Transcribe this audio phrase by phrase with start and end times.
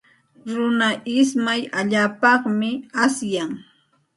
[0.53, 2.69] Runa ismay allaapaqmi
[3.03, 3.51] asyan.